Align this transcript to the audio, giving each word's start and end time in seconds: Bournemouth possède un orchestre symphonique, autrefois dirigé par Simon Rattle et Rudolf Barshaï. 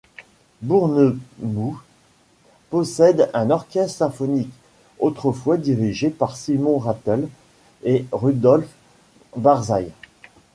Bournemouth 0.63 1.75
possède 2.71 3.29
un 3.35 3.51
orchestre 3.51 3.97
symphonique, 3.99 4.49
autrefois 4.97 5.57
dirigé 5.57 6.09
par 6.09 6.35
Simon 6.37 6.79
Rattle 6.79 7.27
et 7.83 8.05
Rudolf 8.11 8.65
Barshaï. 9.37 9.91